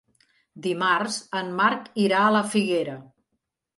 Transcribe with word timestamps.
Dimarts 0.67 1.19
en 1.41 1.53
Marc 1.61 1.85
irà 2.07 2.23
a 2.23 2.33
la 2.37 2.43
Figuera. 2.55 2.97